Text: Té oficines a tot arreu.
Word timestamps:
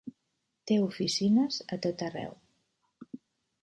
Té 0.71 0.77
oficines 0.85 1.61
a 1.77 1.81
tot 1.87 2.05
arreu. 2.09 2.37